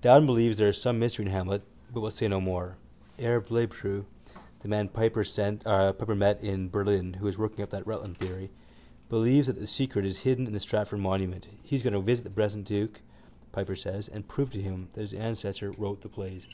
Dowden 0.00 0.26
believes 0.26 0.58
there 0.58 0.66
is 0.70 0.80
some 0.82 0.98
mystery 0.98 1.26
in 1.26 1.30
Hamlet 1.30 1.62
but 1.94 2.00
will 2.00 2.10
say 2.10 2.26
no 2.26 2.40
more. 2.40 2.76
Herr 3.20 3.40
Bleibtreu, 3.40 4.04
the 4.58 4.66
man 4.66 4.88
Piper 4.88 5.24
met 6.16 6.42
in 6.42 6.68
Berlin, 6.70 7.12
who 7.12 7.28
is 7.28 7.38
working 7.38 7.62
up 7.62 7.70
that 7.70 7.86
Rutland 7.86 8.16
theory, 8.16 8.50
believes 9.08 9.46
that 9.46 9.60
the 9.60 9.66
secret 9.68 10.04
is 10.04 10.18
hidden 10.24 10.48
in 10.48 10.52
the 10.52 10.58
Stratford 10.58 10.98
monument. 10.98 11.46
He 11.62 11.76
is 11.76 11.84
going 11.84 11.94
to 11.94 12.00
visit 12.00 12.24
the 12.24 12.30
present 12.30 12.64
duke, 12.66 13.00
Piper 13.52 13.76
says, 13.76 14.08
and 14.08 14.26
prove 14.26 14.50
to 14.54 14.60
him 14.60 14.88
that 14.94 15.02
his 15.02 15.14
ancestor 15.14 15.70
wrote 15.70 16.00
the 16.00 16.08
plays. 16.08 16.48